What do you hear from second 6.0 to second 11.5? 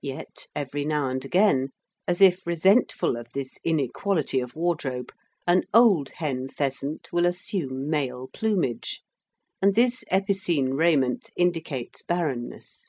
hen pheasant will assume male plumage, and this epicene raiment